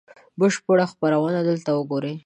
بشپړه 0.39 0.85
خپرونه 0.91 1.39
دلته 1.49 1.69
وګورئ 1.73 2.15